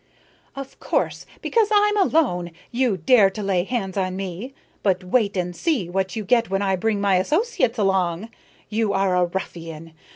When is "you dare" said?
2.71-3.29